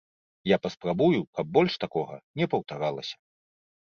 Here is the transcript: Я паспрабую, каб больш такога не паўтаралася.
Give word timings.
Я 0.51 0.57
паспрабую, 0.65 1.19
каб 1.39 1.45
больш 1.59 1.73
такога 1.85 2.15
не 2.41 2.45
паўтаралася. 2.53 3.15